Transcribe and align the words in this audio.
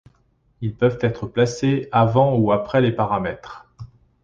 Ils 0.61 0.73
peuvent 0.75 0.97
être 1.01 1.27
placés 1.27 1.87
avant 1.91 2.35
ou 2.35 2.51
après 2.51 2.81
les 2.81 2.91
paramètres. 2.91 3.67